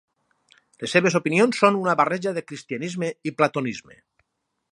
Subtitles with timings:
[0.83, 4.01] Les seves opinions són una barreja de cristianisme i platonisme.